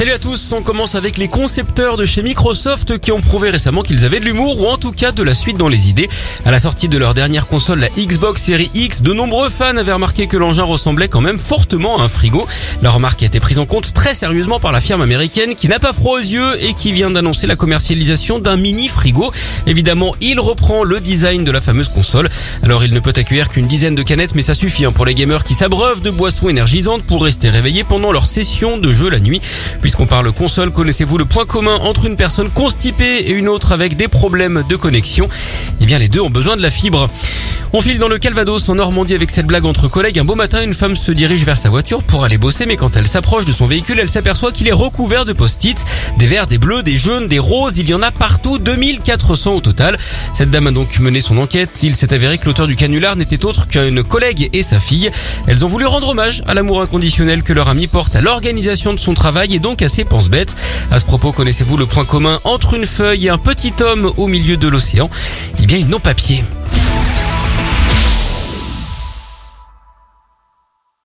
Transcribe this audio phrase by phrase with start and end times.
[0.00, 3.82] Salut à tous, on commence avec les concepteurs de chez Microsoft qui ont prouvé récemment
[3.82, 6.08] qu'ils avaient de l'humour ou en tout cas de la suite dans les idées.
[6.46, 9.92] À la sortie de leur dernière console, la Xbox Series X, de nombreux fans avaient
[9.92, 12.46] remarqué que l'engin ressemblait quand même fortement à un frigo.
[12.80, 15.78] La remarque a été prise en compte très sérieusement par la firme américaine qui n'a
[15.78, 19.30] pas froid aux yeux et qui vient d'annoncer la commercialisation d'un mini frigo.
[19.66, 22.30] Évidemment, il reprend le design de la fameuse console.
[22.62, 25.14] Alors il ne peut accueillir qu'une dizaine de canettes mais ça suffit hein, pour les
[25.14, 29.20] gamers qui s'abreuvent de boissons énergisantes pour rester réveillés pendant leur session de jeu la
[29.20, 29.42] nuit.
[29.90, 33.96] Puisqu'on parle console, connaissez-vous le point commun entre une personne constipée et une autre avec
[33.96, 35.28] des problèmes de connexion?
[35.80, 37.08] Eh bien les deux ont besoin de la fibre.
[37.72, 40.18] On file dans le Calvados en Normandie avec cette blague entre collègues.
[40.18, 42.96] Un beau matin, une femme se dirige vers sa voiture pour aller bosser, mais quand
[42.96, 45.84] elle s'approche de son véhicule, elle s'aperçoit qu'il est recouvert de post-it.
[46.18, 49.60] Des verts, des bleus, des jaunes, des roses, il y en a partout, 2400 au
[49.60, 49.98] total.
[50.34, 51.80] Cette dame a donc mené son enquête.
[51.84, 55.12] Il s'est avéré que l'auteur du canular n'était autre qu'une collègue et sa fille.
[55.46, 58.98] Elles ont voulu rendre hommage à l'amour inconditionnel que leur ami porte à l'organisation de
[58.98, 60.56] son travail et donc à ses pense-bêtes.
[60.90, 64.26] À ce propos, connaissez-vous le point commun entre une feuille et un petit homme au
[64.26, 65.08] milieu de l'océan?
[65.62, 66.42] Eh bien, ils n'ont pas pied.